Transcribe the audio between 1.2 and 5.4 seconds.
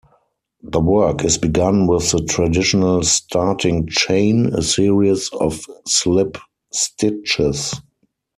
is begun with the traditional starting chain, a series